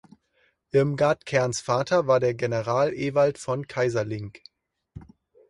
Irmgard 0.71 1.27
Kerns 1.27 1.61
Vater 1.61 2.07
war 2.07 2.19
der 2.19 2.33
General 2.33 2.91
Ewald 2.91 3.37
von 3.37 3.67
Keyserlingk. 3.67 4.41